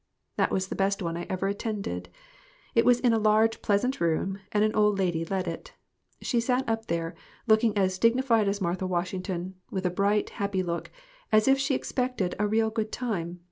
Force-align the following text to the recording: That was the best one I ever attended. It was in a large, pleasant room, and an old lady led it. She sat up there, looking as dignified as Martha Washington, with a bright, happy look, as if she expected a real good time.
That 0.35 0.49
was 0.49 0.69
the 0.69 0.75
best 0.75 1.03
one 1.03 1.15
I 1.15 1.27
ever 1.29 1.47
attended. 1.47 2.09
It 2.73 2.85
was 2.85 2.99
in 2.99 3.13
a 3.13 3.19
large, 3.19 3.61
pleasant 3.61 4.01
room, 4.01 4.39
and 4.51 4.63
an 4.63 4.73
old 4.73 4.97
lady 4.97 5.23
led 5.25 5.47
it. 5.47 5.73
She 6.23 6.39
sat 6.39 6.67
up 6.67 6.87
there, 6.87 7.13
looking 7.45 7.77
as 7.77 7.99
dignified 7.99 8.47
as 8.47 8.59
Martha 8.61 8.87
Washington, 8.87 9.57
with 9.69 9.85
a 9.85 9.91
bright, 9.91 10.31
happy 10.31 10.63
look, 10.63 10.89
as 11.31 11.47
if 11.47 11.59
she 11.59 11.75
expected 11.75 12.33
a 12.39 12.47
real 12.47 12.71
good 12.71 12.91
time. 12.91 13.39